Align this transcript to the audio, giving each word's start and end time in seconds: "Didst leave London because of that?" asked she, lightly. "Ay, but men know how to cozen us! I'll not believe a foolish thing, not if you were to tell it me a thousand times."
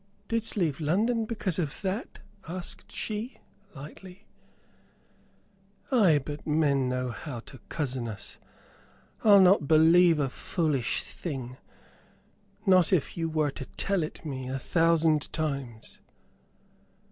"Didst 0.29 0.57
leave 0.57 0.79
London 0.79 1.25
because 1.25 1.59
of 1.59 1.79
that?" 1.81 2.17
asked 2.47 2.91
she, 2.91 3.37
lightly. 3.75 4.25
"Ay, 5.91 6.17
but 6.25 6.47
men 6.47 6.89
know 6.89 7.11
how 7.11 7.41
to 7.41 7.59
cozen 7.69 8.07
us! 8.07 8.39
I'll 9.23 9.39
not 9.39 9.67
believe 9.67 10.17
a 10.17 10.27
foolish 10.27 11.03
thing, 11.03 11.57
not 12.65 12.91
if 12.91 13.15
you 13.15 13.29
were 13.29 13.51
to 13.51 13.65
tell 13.77 14.01
it 14.01 14.25
me 14.25 14.49
a 14.49 14.57
thousand 14.57 15.31
times." 15.31 15.99